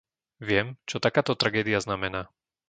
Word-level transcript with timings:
Viem, 0.49 0.67
čo 0.89 0.97
takáto 1.05 1.33
tragédia 1.41 1.77
znamená. 1.87 2.21